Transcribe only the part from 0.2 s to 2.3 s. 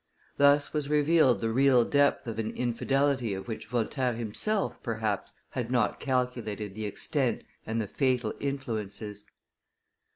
Thus was revealed the real depth